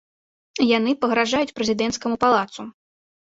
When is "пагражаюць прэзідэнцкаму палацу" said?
1.03-2.61